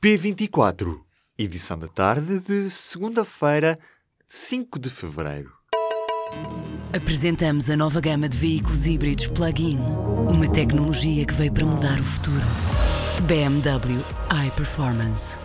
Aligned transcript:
P24, 0.00 0.96
edição 1.36 1.76
da 1.76 1.88
tarde 1.88 2.38
de 2.38 2.70
segunda-feira, 2.70 3.76
5 4.28 4.78
de 4.78 4.90
fevereiro. 4.90 5.50
Apresentamos 6.94 7.68
a 7.68 7.76
nova 7.76 8.00
gama 8.00 8.28
de 8.28 8.36
veículos 8.36 8.86
híbridos 8.86 9.26
plug-in. 9.26 9.76
Uma 10.30 10.48
tecnologia 10.52 11.26
que 11.26 11.34
veio 11.34 11.52
para 11.52 11.66
mudar 11.66 11.98
o 11.98 12.04
futuro. 12.04 12.46
BMW 13.26 14.00
iPerformance. 14.46 15.36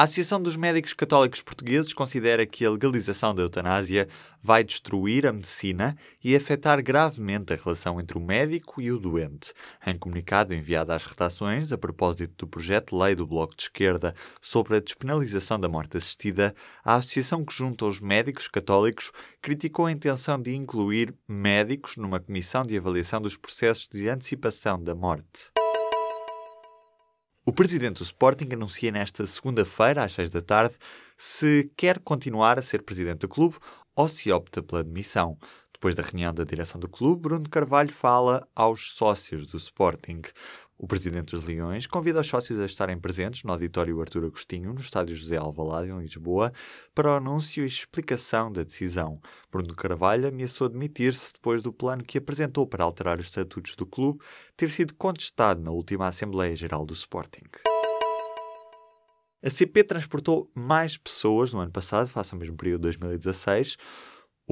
A 0.00 0.04
Associação 0.04 0.40
dos 0.40 0.56
Médicos 0.56 0.94
Católicos 0.94 1.42
Portugueses 1.42 1.92
considera 1.92 2.46
que 2.46 2.64
a 2.64 2.70
legalização 2.70 3.34
da 3.34 3.42
eutanásia 3.42 4.08
vai 4.42 4.64
destruir 4.64 5.26
a 5.26 5.32
medicina 5.32 5.94
e 6.24 6.34
afetar 6.34 6.82
gravemente 6.82 7.52
a 7.52 7.56
relação 7.56 8.00
entre 8.00 8.16
o 8.16 8.20
médico 8.20 8.80
e 8.80 8.90
o 8.90 8.98
doente. 8.98 9.52
Em 9.86 9.98
comunicado 9.98 10.54
enviado 10.54 10.90
às 10.90 11.04
redações 11.04 11.70
a 11.70 11.76
propósito 11.76 12.32
do 12.38 12.48
projeto 12.48 12.96
de 12.96 13.02
lei 13.02 13.14
do 13.14 13.26
Bloco 13.26 13.54
de 13.54 13.64
Esquerda 13.64 14.14
sobre 14.40 14.76
a 14.76 14.80
despenalização 14.80 15.60
da 15.60 15.68
morte 15.68 15.98
assistida, 15.98 16.54
a 16.82 16.94
associação 16.94 17.44
que 17.44 17.52
junta 17.52 17.84
os 17.84 18.00
médicos 18.00 18.48
católicos 18.48 19.12
criticou 19.42 19.84
a 19.84 19.92
intenção 19.92 20.40
de 20.40 20.54
incluir 20.54 21.14
médicos 21.28 21.98
numa 21.98 22.18
comissão 22.18 22.62
de 22.62 22.74
avaliação 22.74 23.20
dos 23.20 23.36
processos 23.36 23.86
de 23.86 24.08
antecipação 24.08 24.82
da 24.82 24.94
morte. 24.94 25.59
O 27.46 27.52
presidente 27.52 27.98
do 27.98 28.04
Sporting 28.04 28.52
anuncia 28.52 28.92
nesta 28.92 29.26
segunda-feira, 29.26 30.04
às 30.04 30.12
6 30.12 30.28
da 30.28 30.42
tarde, 30.42 30.76
se 31.16 31.72
quer 31.74 31.98
continuar 31.98 32.58
a 32.58 32.62
ser 32.62 32.82
presidente 32.82 33.20
do 33.20 33.28
clube 33.28 33.56
ou 33.96 34.06
se 34.08 34.30
opta 34.30 34.62
pela 34.62 34.84
demissão. 34.84 35.38
Depois 35.72 35.96
da 35.96 36.02
reunião 36.02 36.34
da 36.34 36.44
direção 36.44 36.78
do 36.78 36.86
clube, 36.86 37.22
Bruno 37.22 37.48
Carvalho 37.48 37.90
fala 37.90 38.46
aos 38.54 38.92
sócios 38.92 39.46
do 39.46 39.56
Sporting. 39.56 40.20
O 40.82 40.86
presidente 40.86 41.36
dos 41.36 41.44
Leões 41.44 41.86
convida 41.86 42.22
os 42.22 42.26
sócios 42.26 42.58
a 42.58 42.64
estarem 42.64 42.98
presentes 42.98 43.44
no 43.44 43.52
auditório 43.52 44.00
Artur 44.00 44.24
Agostinho, 44.24 44.72
no 44.72 44.80
estádio 44.80 45.14
José 45.14 45.36
Alvalade, 45.36 45.90
em 45.90 46.00
Lisboa, 46.00 46.50
para 46.94 47.12
o 47.12 47.16
anúncio 47.16 47.62
e 47.62 47.66
explicação 47.66 48.50
da 48.50 48.62
decisão. 48.62 49.20
Bruno 49.52 49.74
Carvalho 49.74 50.26
ameaçou 50.26 50.70
demitir-se 50.70 51.34
depois 51.34 51.62
do 51.62 51.70
plano 51.70 52.02
que 52.02 52.16
apresentou 52.16 52.66
para 52.66 52.82
alterar 52.82 53.20
os 53.20 53.26
estatutos 53.26 53.76
do 53.76 53.84
clube 53.84 54.24
ter 54.56 54.70
sido 54.70 54.94
contestado 54.94 55.60
na 55.60 55.70
última 55.70 56.08
Assembleia 56.08 56.56
Geral 56.56 56.86
do 56.86 56.94
Sporting. 56.94 57.44
A 59.42 59.50
CP 59.50 59.84
transportou 59.84 60.50
mais 60.54 60.96
pessoas 60.96 61.52
no 61.52 61.60
ano 61.60 61.70
passado, 61.70 62.08
face 62.08 62.32
ao 62.32 62.40
mesmo 62.40 62.56
período 62.56 62.80
de 62.90 62.96
2016. 62.96 63.76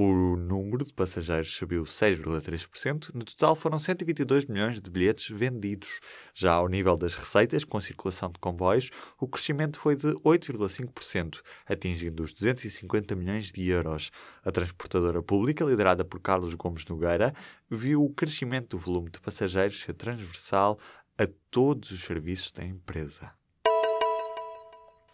O 0.01 0.37
número 0.37 0.85
de 0.85 0.93
passageiros 0.93 1.57
subiu 1.57 1.83
6,3%. 1.83 3.13
No 3.13 3.25
total 3.25 3.57
foram 3.57 3.81
122 3.81 4.47
milhões 4.47 4.81
de 4.81 4.89
bilhetes 4.89 5.29
vendidos. 5.37 5.99
Já 6.33 6.53
ao 6.53 6.69
nível 6.69 6.97
das 6.97 7.15
receitas 7.15 7.65
com 7.65 7.81
circulação 7.81 8.31
de 8.31 8.39
comboios, 8.39 8.93
o 9.19 9.27
crescimento 9.27 9.81
foi 9.81 9.97
de 9.97 10.07
8,5%, 10.25 11.41
atingindo 11.67 12.23
os 12.23 12.33
250 12.33 13.17
milhões 13.17 13.51
de 13.51 13.67
euros. 13.67 14.13
A 14.45 14.53
transportadora 14.53 15.21
pública, 15.21 15.65
liderada 15.65 16.05
por 16.05 16.21
Carlos 16.21 16.55
Gomes 16.55 16.87
Nogueira, 16.87 17.33
viu 17.69 18.05
o 18.05 18.15
crescimento 18.15 18.77
do 18.77 18.79
volume 18.79 19.11
de 19.11 19.19
passageiros 19.19 19.81
ser 19.81 19.95
transversal 19.95 20.79
a 21.19 21.27
todos 21.51 21.91
os 21.91 22.01
serviços 22.03 22.53
da 22.53 22.65
empresa. 22.65 23.33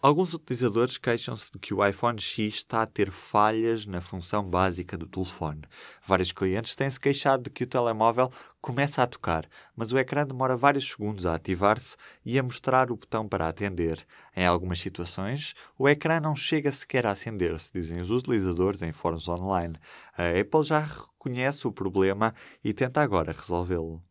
Alguns 0.05 0.35
utilizadores 0.35 0.99
queixam-se 0.99 1.51
de 1.51 1.57
que 1.57 1.73
o 1.73 1.83
iPhone 1.83 2.21
X 2.21 2.57
está 2.57 2.83
a 2.83 2.85
ter 2.85 3.09
falhas 3.09 3.87
na 3.87 3.99
função 4.01 4.47
básica 4.47 4.95
do 4.95 5.07
telefone. 5.07 5.63
Vários 6.05 6.31
clientes 6.31 6.75
têm-se 6.75 6.99
queixado 6.99 7.45
de 7.45 7.49
que 7.49 7.63
o 7.63 7.67
telemóvel 7.67 8.31
começa 8.61 9.01
a 9.01 9.07
tocar, 9.07 9.49
mas 9.75 9.91
o 9.91 9.97
ecrã 9.97 10.23
demora 10.23 10.55
vários 10.55 10.87
segundos 10.87 11.25
a 11.25 11.33
ativar-se 11.33 11.97
e 12.23 12.37
a 12.37 12.43
mostrar 12.43 12.91
o 12.91 12.95
botão 12.95 13.27
para 13.27 13.47
atender. 13.47 14.05
Em 14.35 14.45
algumas 14.45 14.77
situações, 14.77 15.55
o 15.75 15.89
ecrã 15.89 16.19
não 16.19 16.35
chega 16.35 16.71
sequer 16.71 17.07
a 17.07 17.11
acender-se, 17.11 17.73
dizem 17.73 17.99
os 17.99 18.11
utilizadores 18.11 18.83
em 18.83 18.91
fóruns 18.91 19.27
online. 19.27 19.75
A 20.15 20.39
Apple 20.39 20.61
já 20.61 20.81
reconhece 20.81 21.65
o 21.65 21.71
problema 21.71 22.31
e 22.63 22.75
tenta 22.75 23.01
agora 23.01 23.31
resolvê-lo. 23.31 24.04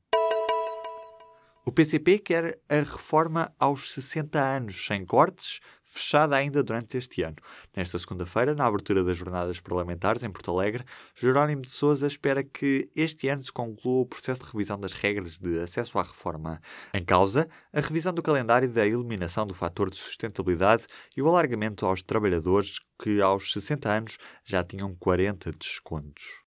O 1.67 1.73
PCP 1.73 2.19
quer 2.19 2.61
a 2.69 2.75
reforma 2.75 3.51
aos 3.59 3.95
60 3.95 4.39
anos, 4.39 4.85
sem 4.87 5.03
cortes, 5.03 5.61
fechada 5.83 6.37
ainda 6.37 6.63
durante 6.63 6.99
este 6.99 7.23
ano. 7.23 7.37
Nesta 7.75 7.99
segunda-feira, 7.99 8.55
na 8.55 8.67
abertura 8.67 9.03
das 9.03 9.17
jornadas 9.17 9.61
parlamentares 9.61 10.23
em 10.23 10.31
Porto 10.31 10.51
Alegre, 10.51 10.85
Jerónimo 11.15 11.63
de 11.63 11.71
Sousa 11.71 12.07
espera 12.07 12.45
que 12.45 12.91
este 12.95 13.29
ano 13.29 13.43
se 13.43 13.51
conclua 13.51 14.03
o 14.03 14.07
processo 14.07 14.41
de 14.41 14.53
revisão 14.53 14.79
das 14.79 14.93
regras 14.93 15.39
de 15.39 15.59
acesso 15.59 15.99
à 15.99 16.03
reforma. 16.03 16.61
Em 16.93 17.03
causa, 17.03 17.49
a 17.73 17.81
revisão 17.81 18.13
do 18.13 18.23
calendário 18.23 18.69
da 18.69 18.87
eliminação 18.87 19.47
do 19.47 19.55
fator 19.55 19.89
de 19.89 19.97
sustentabilidade 19.97 20.87
e 21.17 21.23
o 21.23 21.29
alargamento 21.29 21.87
aos 21.87 22.03
trabalhadores 22.03 22.79
que 23.03 23.23
aos 23.23 23.55
60 23.55 23.91
anos 23.91 24.19
já 24.45 24.63
tinham 24.63 24.95
40 24.95 25.51
descontos. 25.53 26.44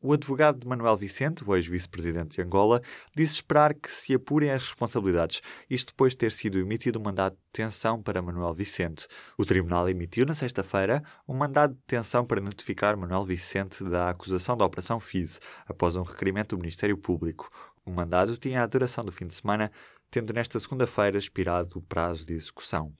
O 0.00 0.12
advogado 0.12 0.60
de 0.60 0.66
Manuel 0.66 0.96
Vicente, 0.96 1.42
o 1.44 1.56
ex-vice-presidente 1.56 2.36
de 2.36 2.42
Angola, 2.42 2.80
disse 3.16 3.34
esperar 3.34 3.74
que 3.74 3.90
se 3.90 4.14
apurem 4.14 4.48
as 4.48 4.62
responsabilidades, 4.62 5.42
isto 5.68 5.88
depois 5.88 6.12
de 6.12 6.18
ter 6.18 6.30
sido 6.30 6.56
emitido 6.56 7.00
um 7.00 7.02
mandado 7.02 7.32
de 7.32 7.40
detenção 7.52 8.00
para 8.00 8.22
Manuel 8.22 8.54
Vicente. 8.54 9.08
O 9.36 9.44
tribunal 9.44 9.88
emitiu 9.88 10.24
na 10.24 10.36
sexta-feira 10.36 11.02
um 11.26 11.34
mandado 11.34 11.74
de 11.74 11.80
detenção 11.80 12.24
para 12.24 12.40
notificar 12.40 12.96
Manuel 12.96 13.24
Vicente 13.24 13.82
da 13.82 14.10
acusação 14.10 14.56
da 14.56 14.64
Operação 14.64 15.00
FIS, 15.00 15.40
após 15.66 15.96
um 15.96 16.02
requerimento 16.02 16.54
do 16.54 16.60
Ministério 16.60 16.96
Público. 16.96 17.50
O 17.84 17.90
mandado 17.90 18.36
tinha 18.36 18.62
a 18.62 18.66
duração 18.68 19.04
do 19.04 19.10
fim 19.10 19.26
de 19.26 19.34
semana, 19.34 19.68
tendo 20.12 20.32
nesta 20.32 20.60
segunda-feira 20.60 21.18
expirado 21.18 21.76
o 21.76 21.82
prazo 21.82 22.24
de 22.24 22.34
execução. 22.34 22.94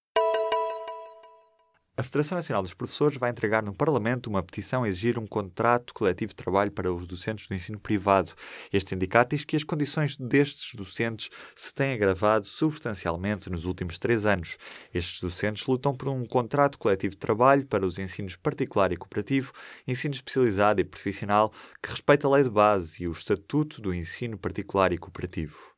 A 1.98 2.02
Federação 2.04 2.36
Nacional 2.36 2.62
dos 2.62 2.74
Professores 2.74 3.18
vai 3.18 3.28
entregar 3.28 3.60
no 3.60 3.74
Parlamento 3.74 4.30
uma 4.30 4.40
petição 4.40 4.84
a 4.84 4.88
exigir 4.88 5.18
um 5.18 5.26
contrato 5.26 5.92
coletivo 5.92 6.28
de 6.28 6.36
trabalho 6.36 6.70
para 6.70 6.94
os 6.94 7.08
docentes 7.08 7.48
do 7.48 7.54
ensino 7.56 7.76
privado. 7.76 8.34
Este 8.72 8.90
sindicato 8.90 9.34
diz 9.34 9.44
que 9.44 9.56
as 9.56 9.64
condições 9.64 10.16
destes 10.16 10.76
docentes 10.76 11.28
se 11.56 11.74
têm 11.74 11.94
agravado 11.94 12.46
substancialmente 12.46 13.50
nos 13.50 13.64
últimos 13.64 13.98
três 13.98 14.24
anos. 14.26 14.58
Estes 14.94 15.20
docentes 15.20 15.66
lutam 15.66 15.92
por 15.92 16.08
um 16.08 16.24
contrato 16.24 16.78
coletivo 16.78 17.14
de 17.14 17.18
trabalho 17.18 17.66
para 17.66 17.84
os 17.84 17.98
ensinos 17.98 18.36
particular 18.36 18.92
e 18.92 18.96
cooperativo, 18.96 19.52
ensino 19.84 20.14
especializado 20.14 20.80
e 20.80 20.84
profissional, 20.84 21.52
que 21.82 21.90
respeita 21.90 22.28
a 22.28 22.30
lei 22.30 22.44
de 22.44 22.50
base 22.50 23.02
e 23.02 23.08
o 23.08 23.12
estatuto 23.12 23.82
do 23.82 23.92
ensino 23.92 24.38
particular 24.38 24.92
e 24.92 24.98
cooperativo. 24.98 25.77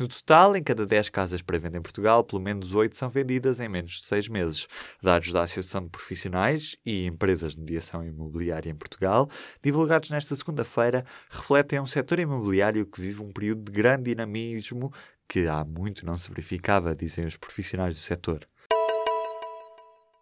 No 0.00 0.08
total, 0.08 0.56
em 0.56 0.62
cada 0.62 0.86
10 0.86 1.10
casas 1.10 1.42
para 1.42 1.58
venda 1.58 1.76
em 1.76 1.82
Portugal, 1.82 2.24
pelo 2.24 2.40
menos 2.40 2.74
8 2.74 2.96
são 2.96 3.10
vendidas 3.10 3.60
em 3.60 3.68
menos 3.68 4.00
de 4.00 4.06
6 4.06 4.28
meses. 4.28 4.66
Dados 5.02 5.30
da 5.30 5.42
Associação 5.42 5.82
de 5.84 5.90
Profissionais 5.90 6.74
e 6.86 7.04
Empresas 7.04 7.54
de 7.54 7.60
Mediação 7.60 8.02
Imobiliária 8.02 8.70
em 8.70 8.74
Portugal, 8.74 9.28
divulgados 9.62 10.08
nesta 10.08 10.34
segunda-feira, 10.34 11.04
refletem 11.28 11.80
um 11.80 11.84
setor 11.84 12.18
imobiliário 12.18 12.86
que 12.86 12.98
vive 12.98 13.20
um 13.20 13.30
período 13.30 13.62
de 13.64 13.72
grande 13.72 14.04
dinamismo 14.04 14.90
que 15.28 15.46
há 15.46 15.62
muito 15.66 16.06
não 16.06 16.16
se 16.16 16.30
verificava, 16.30 16.96
dizem 16.96 17.26
os 17.26 17.36
profissionais 17.36 17.94
do 17.94 18.00
setor. 18.00 18.48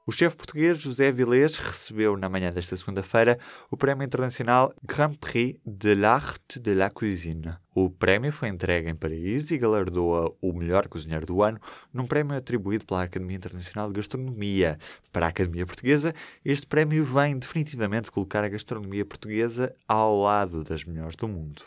O 0.09 0.11
chefe 0.11 0.39
português 0.39 0.79
José 0.79 1.13
Vilés 1.13 1.59
recebeu 1.59 2.17
na 2.17 2.31
manhã 2.31 2.51
desta 2.51 2.75
segunda-feira 2.75 3.39
o 3.71 3.77
Prémio 3.77 4.07
Internacional 4.07 4.73
Grand 4.83 5.13
Prix 5.13 5.61
de 5.67 5.95
l'Art 5.95 6.57
de 6.59 6.73
la 6.73 6.89
Cuisine. 6.89 7.59
O 7.75 7.91
prémio 7.91 8.33
foi 8.33 8.49
entregue 8.49 8.89
em 8.89 8.95
Paris 8.95 9.51
e 9.51 9.59
galardoa 9.59 10.35
o 10.41 10.55
melhor 10.55 10.89
cozinheiro 10.89 11.27
do 11.27 11.43
ano 11.43 11.61
num 11.93 12.07
prémio 12.07 12.35
atribuído 12.35 12.87
pela 12.87 13.03
Academia 13.03 13.37
Internacional 13.37 13.89
de 13.89 13.97
Gastronomia. 13.97 14.79
Para 15.13 15.27
a 15.27 15.29
Academia 15.29 15.67
Portuguesa, 15.67 16.15
este 16.43 16.67
prémio 16.67 17.05
vem 17.05 17.39
definitivamente 17.39 18.11
colocar 18.11 18.43
a 18.43 18.49
gastronomia 18.49 19.05
portuguesa 19.05 19.77
ao 19.87 20.23
lado 20.23 20.65
das 20.65 20.87
melhores 20.87 21.17
do 21.17 21.29
mundo. 21.29 21.65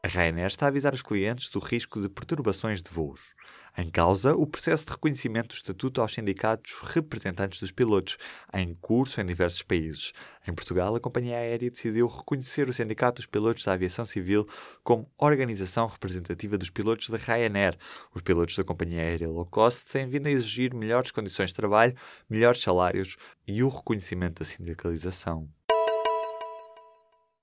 A 0.00 0.06
Ryanair 0.06 0.46
está 0.46 0.66
a 0.66 0.68
avisar 0.68 0.94
os 0.94 1.02
clientes 1.02 1.48
do 1.48 1.58
risco 1.58 2.00
de 2.00 2.08
perturbações 2.08 2.80
de 2.80 2.88
voos. 2.88 3.34
Em 3.76 3.90
causa, 3.90 4.32
o 4.32 4.46
processo 4.46 4.84
de 4.86 4.92
reconhecimento 4.92 5.48
do 5.48 5.54
estatuto 5.54 6.00
aos 6.00 6.14
sindicatos 6.14 6.74
representantes 6.84 7.60
dos 7.60 7.72
pilotos, 7.72 8.16
em 8.54 8.74
curso 8.74 9.20
em 9.20 9.26
diversos 9.26 9.62
países. 9.62 10.12
Em 10.46 10.54
Portugal, 10.54 10.94
a 10.94 11.00
companhia 11.00 11.38
aérea 11.38 11.68
decidiu 11.68 12.06
reconhecer 12.06 12.68
o 12.68 12.72
Sindicato 12.72 13.16
dos 13.16 13.26
Pilotos 13.26 13.64
da 13.64 13.72
Aviação 13.72 14.04
Civil 14.04 14.46
como 14.84 15.10
organização 15.18 15.88
representativa 15.88 16.56
dos 16.56 16.70
pilotos 16.70 17.10
da 17.10 17.18
Ryanair. 17.18 17.76
Os 18.14 18.22
pilotos 18.22 18.56
da 18.56 18.62
companhia 18.62 19.00
aérea 19.00 19.28
low 19.28 19.46
cost 19.46 19.84
têm 19.90 20.08
vindo 20.08 20.28
a 20.28 20.30
exigir 20.30 20.72
melhores 20.72 21.10
condições 21.10 21.50
de 21.50 21.56
trabalho, 21.56 21.96
melhores 22.30 22.62
salários 22.62 23.16
e 23.48 23.64
o 23.64 23.68
reconhecimento 23.68 24.38
da 24.38 24.44
sindicalização. 24.44 25.48